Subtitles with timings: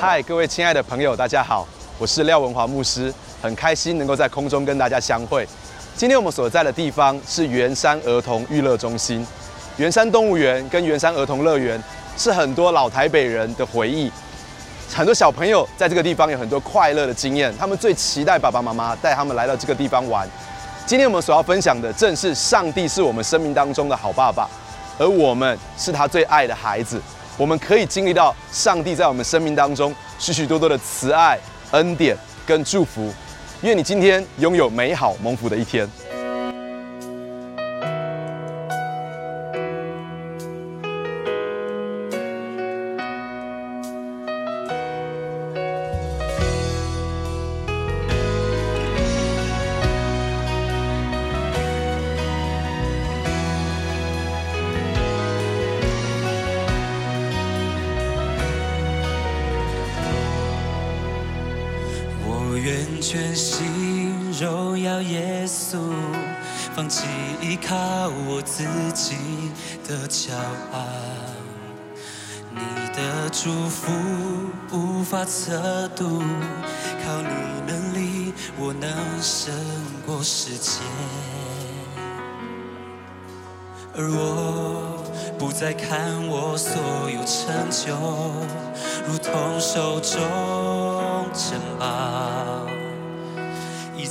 [0.00, 3.12] 嗨，各位亲爱的朋友，大家好，我是廖文华牧师，
[3.42, 5.46] 很开心能够在空中跟大家相会。
[5.94, 9.26] 今天我们所在的地方是圆山儿童娱乐中心，
[9.76, 11.78] 圆山动物园跟圆山儿童乐园
[12.16, 14.10] 是很多老台北人的回忆，
[14.90, 20.26] 很多小朋友在这个地方有很多快乐的经验，他们最期待爸爸妈妈带他们来到这个地方玩。
[20.86, 24.48] 今天我们所要分享的正是上帝是我们生命当中的好爸爸，
[24.98, 26.98] 而我们是他最爱的孩子。
[27.40, 31.38] 我们可以经历到上帝在我们生命当中许许多多的慈爱、
[31.70, 32.14] 恩典
[32.46, 33.10] 跟祝福。
[33.62, 35.88] 愿你今天拥有美好蒙福的一天。
[63.12, 65.78] 全心荣耀耶稣，
[66.76, 67.08] 放弃
[67.42, 67.74] 依靠
[68.28, 69.16] 我自己
[69.84, 70.32] 的骄
[70.70, 70.86] 傲。
[72.54, 72.60] 你
[72.94, 73.90] 的祝福
[74.70, 76.22] 无法测度，
[77.04, 77.28] 靠你
[77.66, 78.88] 能力，我能
[79.20, 79.52] 胜
[80.06, 80.78] 过世界。
[83.92, 85.02] 而我
[85.36, 87.92] 不再看我所有成就，
[89.04, 92.68] 如同手中珍宝，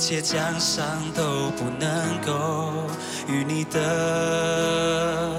[0.00, 2.72] 一切奖赏都不能够
[3.28, 5.36] 与你的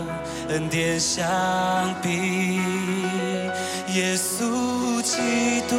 [0.50, 1.26] 恩典相
[2.00, 2.60] 比。
[3.96, 5.18] 耶稣基
[5.68, 5.76] 督，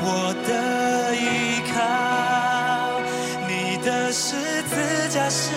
[0.00, 3.00] 我的依靠，
[3.48, 4.76] 你的十字
[5.10, 5.50] 架是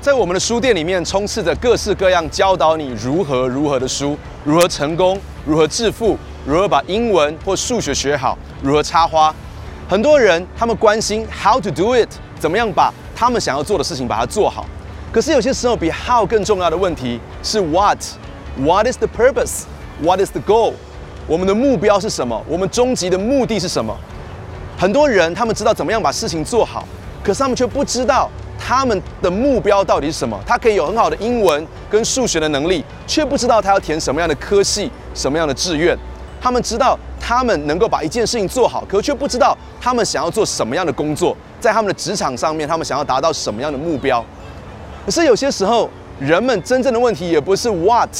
[0.00, 6.16] 在我们的书店里面，充斥着各式各样教导你如何如何的书，如何成功，如何致富，
[6.46, 9.34] 如何把英文或数学学好，如何插花。
[9.88, 12.08] 很多人他们关心 how to do it，
[12.38, 14.64] 怎么样把他们想要做的事情把它做好。
[15.10, 20.74] 可是有些时候，比 how 更重要的问题是 what，what is the purpose，what is the goal，
[21.26, 22.40] 我们的目标是什么？
[22.46, 23.92] 我们终极的目的是什么？
[24.78, 26.86] 很多人他们知道怎么样把事情做好，
[27.20, 30.38] 可是他们却不知道他们的目标到底是什么。
[30.44, 35.96] 他可以有很好的英文跟数学的能力，却不知道他要填什么样的科系、什么样的志愿。
[36.40, 44.24] 他们知道他们能够把一件事情做好，可却不知道他们想要做什么样的工作，在他们的职场上面，他们想要达到什么样的目标。
[45.04, 45.90] 可是有些时候，
[46.20, 48.10] 人们真正的问题也不是 what，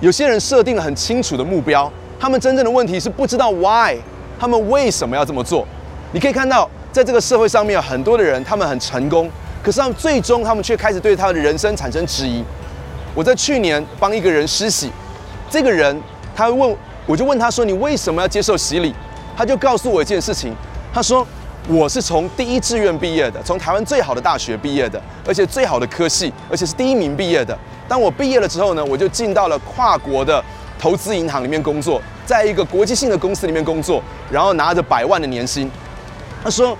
[0.00, 3.96] 有些人设定了很清楚的目标，他们真正的问题是不知道 why，
[4.40, 5.64] 他们为什么要这么做？
[6.12, 9.30] 你可以看到，在这个社会上面很多的人，他们很成功，
[9.66, 12.44] 可是他们最终他们却开始对他的人生产生质疑。
[13.16, 14.92] 我在去年帮一个人施洗，
[15.50, 16.00] 这个人
[16.36, 18.94] 他问，我就问他说：“你为什么要接受洗礼？”
[19.36, 20.54] 他就告诉我一件事情，
[20.94, 21.26] 他说。
[21.68, 27.58] 我是从第一志愿毕业的，从台湾最好的大学毕业的，而且最好的科系，而且是第一名毕业的。
[27.88, 30.40] 当我毕业了之后呢，我就进到了跨国的
[30.78, 35.68] 投资银行里面工作，在一个国际性的公司里面工作，然后拿着百万的年薪。
[36.40, 36.78] 他说：“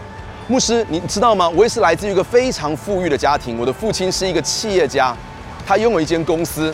[0.48, 1.48] 牧师，你知道吗？
[1.48, 5.12] 我也是来自于一个非常富裕的家庭，我的父亲是一个企业家，
[5.66, 6.72] 他拥有一间公司，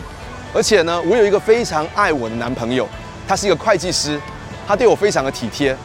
[0.53, 2.87] 而且呢，我有一个非常爱我的男朋友，
[3.27, 4.21] 他是一个会计师，
[4.67, 5.75] 他对我非常的体贴。”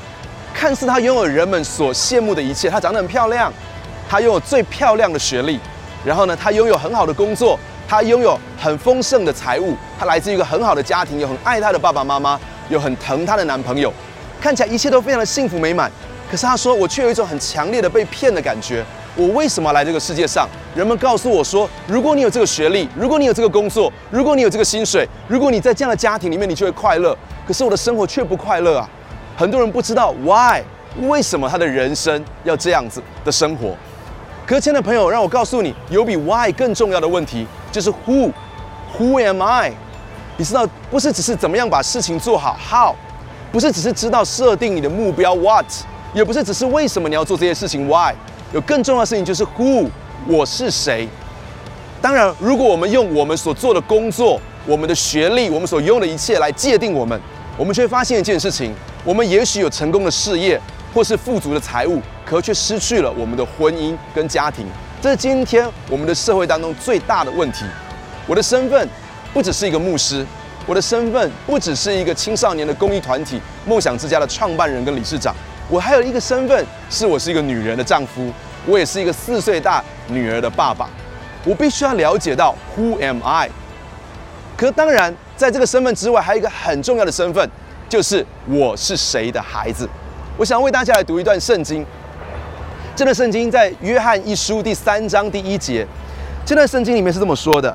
[0.52, 3.50] 看似他拥有人们所羡慕的一切，他长得很漂亮，
[4.06, 5.58] 他拥有最漂亮的学历，
[6.04, 7.58] 然后呢，他拥有很好的工作，
[7.88, 12.38] 他拥有很丰盛的财物，他来自于一个很好的家庭，有很爱他的爸爸妈妈，
[12.68, 13.90] 有很疼他的男朋友，
[14.42, 15.90] 看起来一切都非常的幸福美满。
[16.30, 18.84] 可是他说，我却有一种很强烈的被骗的感觉。
[19.16, 20.46] 我为什么来这个世界上？
[20.76, 27.16] 人们告诉我说，如果你有这个学历，如果你有这个工作，如果你有这个薪水，如果你在这样的家庭里面，你就会快乐。
[27.46, 28.88] 可是我的生活却不快乐啊。
[29.36, 30.62] 很多人不知道 why，
[31.08, 33.74] 为什么他的人生要这样子的生活？
[34.46, 39.72] 隔前的朋友，让我告诉你，有比 why 更重要的问题，就是 who，who am I？
[40.36, 42.94] 你知道，不是只是怎么样把事情做好 how，
[43.50, 45.66] 不是只是知道设定你的目标 what，
[46.14, 48.14] 也不是只是为什么你要做这些事情 why，
[48.52, 49.88] 有更重要的事情就是 who，
[50.26, 51.08] 我是谁？
[52.00, 57.20] 当然，如果我们用我们所做的工作、我们的学历、我们所拥有的一切来界定我们，
[57.56, 58.72] 我们却发现一件事情。
[59.04, 60.60] 我们也许有成功的事业，
[60.94, 64.66] 或是富足的财物，可却失去了我们的婚姻跟家庭。
[65.00, 67.64] 这是今天我们的社会当中最大的问题。
[68.26, 68.88] 我的身份
[69.32, 70.24] 不只是一个牧师，
[70.66, 75.34] 我的身份不只是一个青少年的公益团体梦想之家的创办人跟理事长，
[75.68, 78.32] 我还有一个身份，是我是一个女人的丈夫，
[78.66, 80.88] 我也是一个四岁大女儿的爸爸。
[81.44, 83.50] 我必须要了解到 Who am I？
[84.56, 87.48] 可当然，在这个身份之外，还有一个很重要的身份。
[87.88, 89.88] 就是我是谁的孩子，
[90.36, 91.86] 我想为大家来读一段圣经。
[92.94, 95.86] 这段圣经在约翰一书第三章第一节。
[96.44, 97.74] 这段圣经里面是这么说的：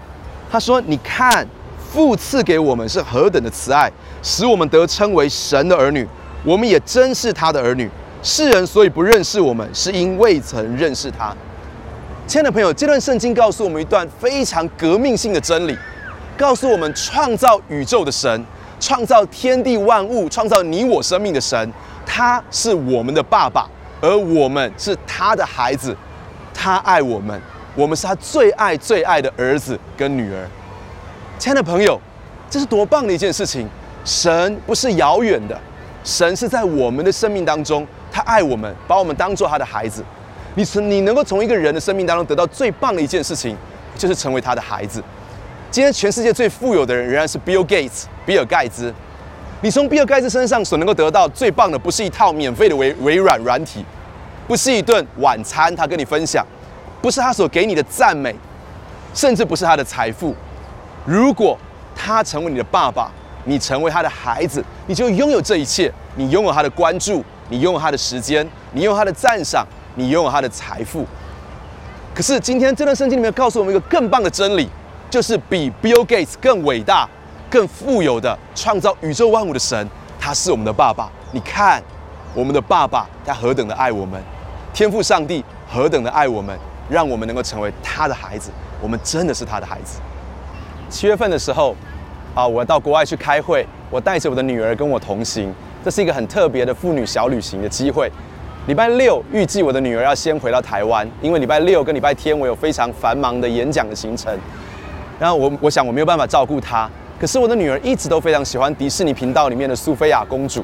[0.52, 1.48] 他说：“你看，
[1.92, 6.08] 父赐给我们是何等的慈爱，使我们得称为神的儿女。
[6.44, 7.90] 我们也真是他的儿女。
[8.22, 11.36] 世人所以不认识我们，是因未曾认识他。”
[12.28, 15.78] 亲爱的朋友，这段圣经告诉我们一段非常革命性的真理，
[16.38, 18.46] 告诉我们创造宇宙的神。
[18.80, 21.72] 创造天地万物、创造你我生命的神，
[22.06, 23.66] 他是我们的爸爸，
[24.02, 25.96] 而我们是他的孩子。
[26.54, 27.40] 他爱我们，
[27.76, 30.46] 我们是他最爱最爱的儿子跟女儿。
[31.40, 31.98] 亲爱的朋友，
[32.50, 33.70] 这是多棒的一件事情！
[34.04, 35.58] 神不是遥远的，
[36.04, 40.04] 神是在我们的生命当中，他爱我们，把我们当做他的孩子。
[40.56, 43.58] 你从你能够从一个人的生命当中得到最棒的一件事情，
[43.98, 45.02] 就是成为他的孩子。
[45.72, 48.94] 今天全世界最富有的人仍然是 Bill Gates，比尔盖茨。
[49.62, 53.84] 你从比尔盖茨身上所能够得到最棒的，不是一套免费的微微软软体，
[54.46, 56.46] 不是一顿晚餐他跟你分享，
[57.02, 58.36] 不是他所给你的赞美，
[59.14, 60.36] 甚至不是他的财富。
[61.06, 61.58] 如果
[61.96, 63.10] 他成为你的爸爸，
[63.46, 65.92] 你成为他的孩子，你就拥有这一切。
[66.16, 71.06] 你拥有他的关注，你拥有他的时间，你拥有他的赞赏，你拥有他的财富。
[72.14, 74.70] 可是今天这段圣经里面告诉我们一个更棒的真理。
[75.10, 77.08] 就是比 Bill Gates 更伟大、
[77.48, 79.88] 更富有的创造宇宙万物的神，
[80.20, 81.08] 他是我们的爸爸。
[81.32, 81.84] 你看，
[82.34, 84.20] 我们的爸爸他何等的爱我们，
[84.74, 86.58] 天赋上帝何等的爱我们，
[86.90, 88.50] 让我们能够成为他的孩子。
[88.82, 90.00] 我们真的是他的孩子。
[90.90, 91.76] 七月份的时候，
[92.34, 95.54] 啊，我到国外去开会，我带着我的女儿跟我同行，
[95.86, 98.12] 这是一个很特别的妇女小旅行的机会。
[98.66, 104.36] 礼拜六预计我的女儿要先回到台湾，因为礼拜六跟礼拜天我有非常繁忙的演讲的行程。
[105.20, 110.64] 然后我我想我没有办法照顾她，可是我的女儿一直都非常喜欢迪士尼频道里面的苏菲亚公主。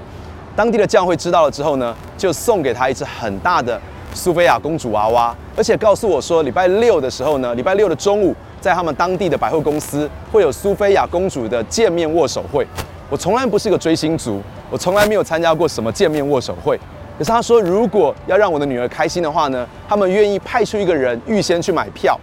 [0.56, 3.80] 当地的教会知道了之后呢，就送给她一只很大的
[4.16, 12.66] 苏菲亚公主娃娃，而且告诉我说，礼拜六的时候呢，礼拜六的中午，在他们当地的百货公司会有苏菲亚公主的见面握手会。
[13.10, 16.78] 我从来不是个追星族，我从来没有参加过什么见面握手会。
[17.18, 22.18] 可是他说，如果要让我的女儿开心的话呢，他们愿意派出一个人预先去买票，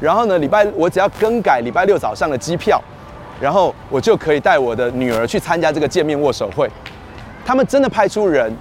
[0.00, 2.82] 然后呢，礼拜我只要更改礼拜六早上的机票，
[3.40, 6.68] 然后我就可以带我的女儿去参加这个见面握手会。
[7.46, 8.54] 他们真的派出人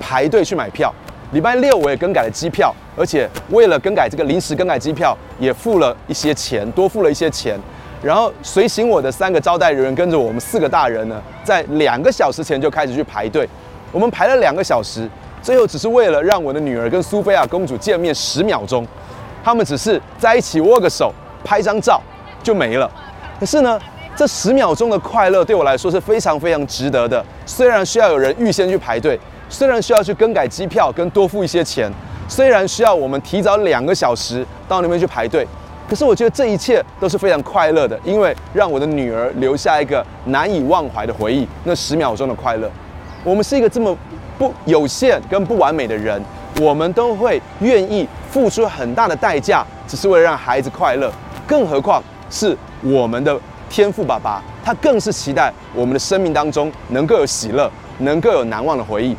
[0.00, 0.92] 排队去买票。
[1.32, 7.58] 礼拜六我也更改了机票，而且为了更改这个临时更改机票，也付了一些钱，多付了一些钱。
[8.02, 13.46] 然后随行我的三个招待人员跟着我们四个大人呢，在两个小时前就开始去排队。
[13.92, 15.06] 我们排了两个小时，
[15.42, 18.86] 最后只是为了让我的女儿跟苏菲亚公主见面十秒钟。
[19.44, 21.12] 他们只是在一起握个手、
[21.44, 22.00] 拍张照
[22.42, 22.90] 就没了。
[23.38, 23.78] 可是呢，
[24.16, 27.24] 这十秒钟的快乐对我来说是非常非常值得的。
[27.44, 29.18] 虽然需要有人预先去排队，
[29.48, 31.90] 虽然需要去更改机票跟多付一些钱，
[32.28, 35.46] 虽然需要我们提早两个小时到那边去排队，
[35.88, 41.48] 可是我觉得这一切都是非常快乐的，因为让我的女儿留下一个难以忘怀的回忆。
[41.64, 42.70] 那十秒钟的快乐，
[43.24, 43.96] 我们是一个这么
[44.38, 46.22] 不有限跟不完美的人，
[46.60, 51.10] 我们都会愿意付出很大的代价，只是为了让孩子快乐。
[51.46, 53.40] 更何况是我们的
[53.70, 59.16] 天赋爸爸，他更是期待我们的生命当中能够有喜乐，能够有难忘的回忆。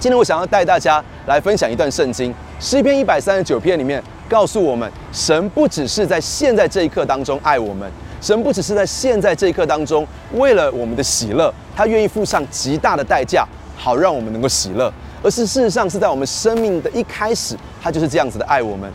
[0.00, 7.90] 今天我想要带大家来分享一段圣经，诗篇一百三十九篇里面告诉我们，神不只是在现在这一刻当中爱我们，
[8.20, 13.44] 神不只是在现在这一刻当中为了我们的喜乐，他愿意付上极大的代价，
[13.76, 18.88] 好让我们能够喜乐，而是事实上是在我们生命的一开始，他就是这样子的爱我们。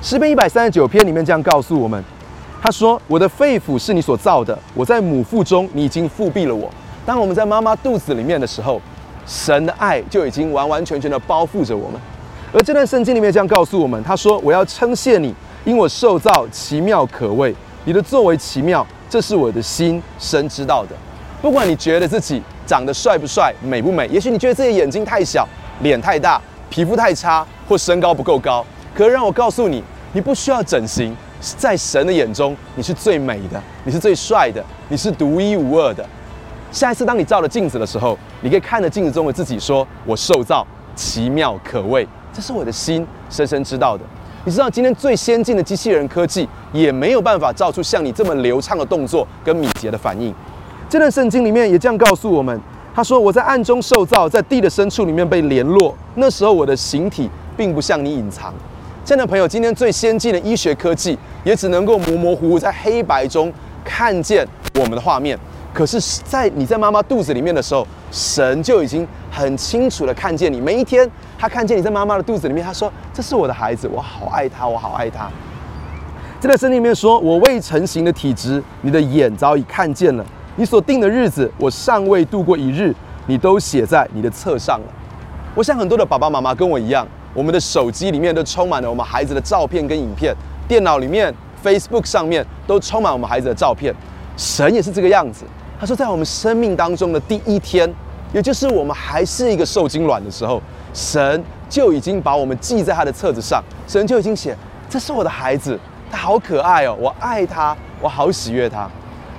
[0.00, 2.00] 诗篇一百三十九篇里面这样告诉我们，
[2.62, 6.70] 他说：“我的肺腑是你所造的，我在母腹中，你已经复辟了我。”
[7.04, 8.80] 当我们在妈妈肚子里面的时候，
[9.26, 12.00] 神的爱就已经完完全全的包覆着我们。
[12.52, 17.54] 而这段圣经里面这样告诉我们，他说：“我要称谢你，因我受造奇妙可畏，
[17.84, 20.94] 你的作为奇妙，这是我的心深知道的。”
[21.42, 25.46] 不管你觉得自己长得帅不帅、美不美，也许你觉得自己眼睛太小、
[25.82, 26.40] 脸太大、
[26.70, 28.64] 皮肤太差或身高不够高，
[28.94, 36.06] 可让我告诉你，你不需要整形，在神的眼中，你是最美的，你是最帅的，你是独一无二的。
[36.74, 40.66] 下一次当你照了镜子的时候，你可以看着镜子中的自己说：“我受造
[40.96, 44.02] 奇妙可畏，这是我的心深深知道的。”
[44.44, 50.34] 你知道今天最先进的机器人科技也没有办法造出像你这么流畅的动作跟敏捷的反应。
[50.88, 52.60] 这段圣经里面也这样告诉我们
[52.92, 58.52] ：“他说我在暗中受造，在地的深处里面被联络，那时候我的形体并不向你隐藏。”
[59.06, 63.52] 亲爱的朋友，今天最先进的医学科技也只能够模模糊糊在黑白中
[63.84, 65.38] 看见我们的画面。
[65.74, 70.60] 可是，在你在妈妈肚子里面的时候，神就已经很清楚的看见你。
[70.60, 75.28] 每一天，他看见你在妈妈的肚子里面，他说：“这是我的孩子，我好爱他，我好爱他。”
[76.40, 82.94] 这在圣经里面说：“我未成形的体质，你的眼早已看见了；你所定的日子，我尚未度过一日，
[83.26, 84.86] 你都写在你的册上了。”
[85.56, 87.04] 我想很多的爸爸妈妈跟我一样，
[87.34, 90.32] 我们的手机里面都充满了我们孩子的照片跟影片，
[90.68, 93.92] 电脑里面、Facebook 上面都充满我们孩子的照片。
[94.36, 95.44] 神也是这个样子。
[95.78, 97.92] 他说，在我们生命当中的第一天，
[98.32, 100.62] 也就是我们还是一个受精卵的时候，
[100.94, 103.62] 神就已经把我们记在他的册子上。
[103.86, 104.56] 神就已经写
[104.88, 105.78] ：“这是我的孩子，
[106.10, 108.88] 他好可爱哦，我爱他，我好喜悦他。”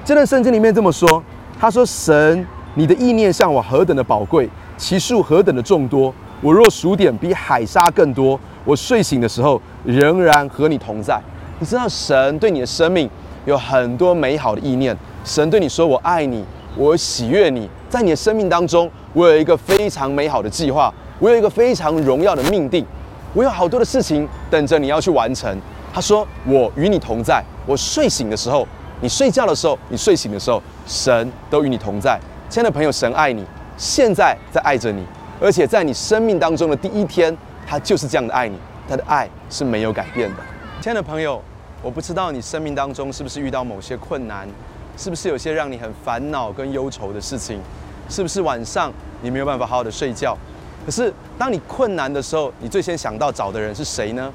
[0.05, 1.23] 这段圣经里面这么说
[1.59, 6.13] ：“他说，神，你的意念向我何等的宝贵，其数何等的众多。
[6.41, 8.39] 我若数点，比海沙更多。
[8.65, 11.19] 我睡醒的时候，仍然和你同在。
[11.59, 13.09] 你知道，神对你的生命
[13.45, 16.45] 有很多美好的意念。”神对你说：“我爱你，
[16.77, 22.85] 我喜悦你，在你的生命当中，我有一个非常美好的计划，我有一个非常荣耀的命定，
[23.33, 25.59] 我有好多的事情等着你要去完成。”
[25.91, 28.67] 他说：“我与你同在，我睡醒的时候，
[29.01, 33.43] 你睡觉的时候，你睡醒的时候，神都与你同在。”亲爱的朋友，神爱你，
[33.77, 35.03] 现在在爱着你，
[35.41, 38.55] 而且在你生命当中的第一天，他就是这样的爱你，
[38.87, 40.35] 他的爱是没有改变的。
[40.81, 41.41] 亲爱的朋友，
[41.81, 44.47] 我不知道你生命当中是不是遇到某些困难。
[44.97, 47.59] 是不是有些让你很烦恼跟忧愁的事情？
[48.07, 50.37] 是不是晚上你没有办法好好的睡觉？
[50.85, 54.31] 可是当你困难的时候，你最先想到找的人是谁呢？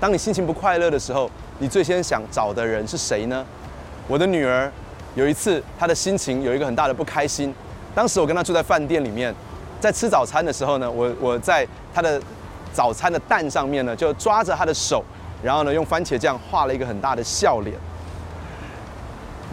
[0.00, 3.46] 当你心情不快乐的时候，你最先想找的人是谁呢？
[4.08, 4.70] 我的女儿
[5.14, 7.54] 有一次，她的心情有一个很大的不开心。
[7.94, 9.32] 当时我跟她住在饭店里面，
[9.80, 11.64] 在吃早餐的时候呢，我我在
[11.94, 12.20] 她的
[12.72, 15.04] 早餐的蛋上面呢，就抓着她的手，
[15.40, 17.76] 然后呢，用番茄酱画了一个很大的笑脸。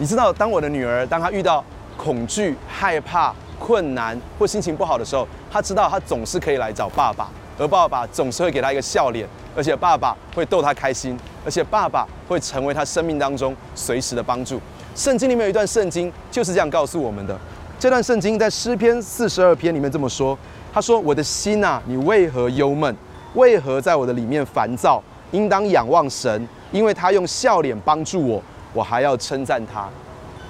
[0.00, 1.62] 你知道，当我的女儿，当她遇到
[1.94, 7.28] 恐惧、害怕、困难或心情不好的时候，她知道她总是可以来找爸爸，
[7.58, 14.58] 而爸爸总是会给她一个笑脸，而且爸爸会逗她开心，而且爸爸会成为她生命当中随时的帮助。
[14.96, 17.38] 圣经里面有一段圣经就是这样告诉我们的。
[17.78, 20.36] 这段圣经在诗篇四十二篇里面这么说
[20.72, 22.96] ：“他说，我的心呐，你为何忧闷？
[23.34, 25.02] 为何在我的里面烦躁？
[25.32, 29.88] 应当仰望神，因为他用笑脸帮助我。”我还要称赞他，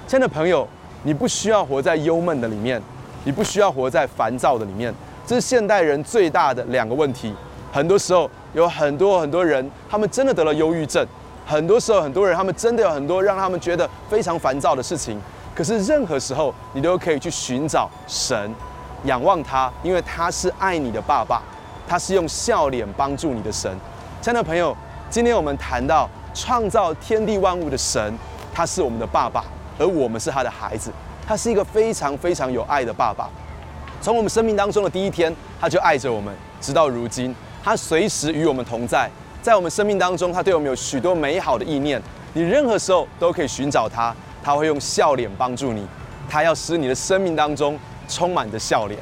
[0.07, 0.67] 亲爱的朋友，
[1.03, 2.79] 你不需要活在忧闷的里面，
[3.23, 4.93] 你不需要活在烦躁的里面，
[5.25, 7.33] 这是现代人最大的两个问题。
[7.71, 11.03] 很多时候有很多很多人，他们真的得了忧郁症；
[11.47, 15.19] 很多时候很多人，他们真的有很多让他们觉得非常烦躁的事情。
[15.55, 18.53] 可是任何时候，你都可以去寻找神，
[19.05, 21.41] 仰望他，因为他是爱你的爸爸，
[21.87, 23.75] 他是用笑脸帮助你的神。
[24.21, 24.77] 亲爱的朋友，
[25.09, 26.07] 今天我们谈到。
[26.33, 28.17] 创造天地万物的神，
[28.53, 29.45] 他是我们的爸爸，
[29.77, 30.91] 而我们是他的孩子。
[31.27, 33.29] 他是一个非常非常有爱的爸爸。
[34.01, 39.09] 从我们生命当中的第一天，他就爱着我们，直到如今，他随时与我们同在。
[39.41, 42.01] 在我们生命当中，他对我们有许多美好的意念。
[42.33, 44.13] 你任何时候都可以寻找他，
[44.43, 45.87] 他会用笑脸帮助你。
[46.29, 48.99] 他要使你的生命当中充满着笑脸，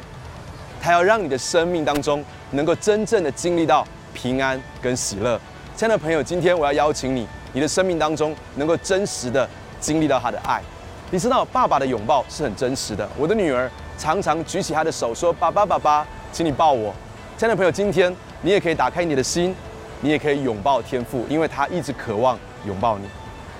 [0.81, 5.39] 他要让你的生命当中能够真正的经历到平安跟喜乐。
[5.79, 10.61] 亲爱的朋友，今天我要邀请你，你的生命当中能够真实的经历到他的爱。
[11.09, 13.07] 你知道，爸爸的拥抱是很真实的。
[13.17, 16.93] 我的女儿常常举起她的手说：“爸爸，爸爸，请你抱我。”
[17.39, 19.55] 亲爱的朋友，今天你也可以打开你的心，
[20.01, 22.37] 你也可以拥抱天父，因为他一直渴望
[22.67, 23.05] 拥抱你。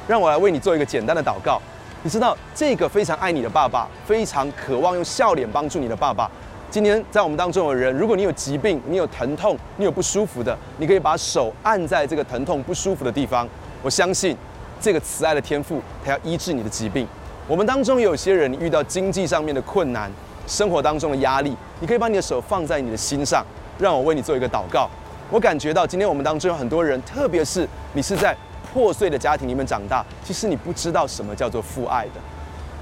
[0.05, 1.61] 让我来为你做一个简单的祷告。
[2.03, 6.29] 你知道，这个非常爱你的爸爸，非常渴望用笑脸帮助你的爸爸。
[6.71, 13.47] 今天在我们当中的人，如果你有疾病，你有疼痛，你有不舒服的，你可以把手按在这个疼痛不舒服的地方。
[13.81, 14.37] 我相信
[14.79, 17.07] 这个慈爱的天赋，他要医治你的疾病。
[17.47, 20.11] 我们当中有些人，遇到经济上面的困难，
[20.45, 23.43] 生活当中的压力，你可以把你的手放在你的心上，
[23.79, 24.87] 让我为你做一个祷告。
[25.31, 28.37] 我感觉到今天我们当中有很多人，特别是你是在
[28.71, 32.21] 破碎的家庭里面长大，其实你不知道什么叫做父爱的。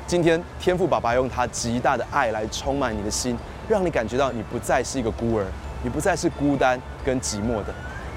[0.05, 3.37] 今天天赋爸爸用他极大的爱来充满你的心。
[3.67, 5.45] 让你感觉到你不再是一个孤儿，
[5.83, 7.73] 你不再是孤单跟寂寞的。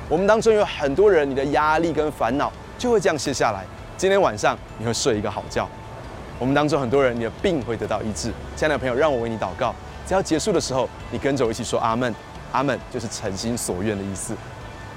[0.08, 3.64] 我们当中有很多人，你的压力跟烦恼就会这样卸下来。
[3.96, 5.68] 今天晚上你会睡一个好觉。
[6.38, 8.32] 我们当中很多人，你的病会得到医治。
[8.56, 9.74] 亲爱的朋友，让我为你祷告。
[10.06, 12.14] 只要结束的时候，你跟着我一起说阿门。
[12.52, 14.34] 阿门就是诚心所愿的意思。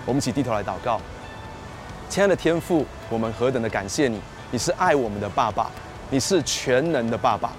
[0.06, 1.00] 我们一起低头来祷告。
[2.10, 4.20] 亲爱的天父，我们何等的感谢你！
[4.52, 5.70] 你是爱我们的爸爸，
[6.10, 7.52] 你是全能的爸爸。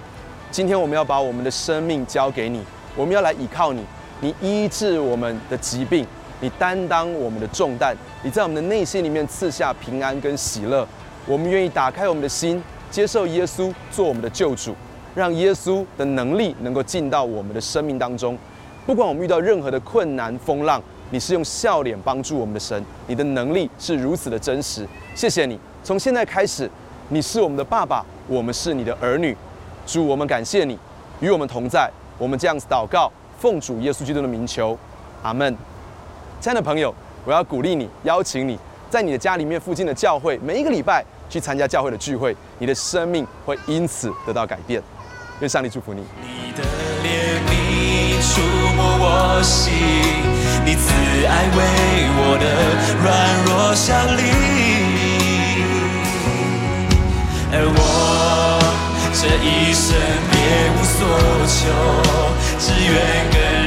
[0.50, 2.64] 今天我们要把我们的生命交给你。
[2.96, 3.82] 我们要来依靠你，
[4.20, 6.06] 你医治我们的疾病，
[6.40, 10.86] 你担当我们的重担，你在我们的内心里面赐下平安跟喜乐。
[11.26, 14.74] 我们愿意打开我们的心，接受耶稣做我们的救主，
[15.14, 18.38] 让耶稣的能力能够进到我们的生命当中。
[18.86, 20.80] 不管我们遇到任何的困难风浪，
[21.10, 24.86] 你是用笑脸帮助我们的神，你的能力是如此的真实。
[25.14, 26.70] 谢谢你，从现在开始，
[27.08, 29.36] 你是我们的爸爸，我们是你的儿女。
[29.86, 30.78] 主，我们感谢你，
[31.20, 31.90] 与我们同在。
[32.18, 34.78] 我们这样子祷告，奉主耶稣基督的名求，
[35.22, 35.56] 阿门。
[36.40, 44.82] 亲爱的朋友，我要鼓励你，邀请你在你的家里面附近的教会，每一个礼拜去参加教会的聚会，你的生命会因此得到改变。
[45.40, 46.04] 愿上帝祝福你。
[46.22, 46.62] 你的
[47.02, 48.40] 怜悯触
[48.76, 49.72] 摸我心，
[50.64, 50.92] 你慈
[51.26, 51.58] 爱为
[52.16, 52.46] 我的
[53.02, 54.22] 软弱效力，
[57.52, 57.80] 而我
[59.12, 59.96] 这一生
[61.04, 62.04] 所求。
[62.58, 63.63] 只愿跟。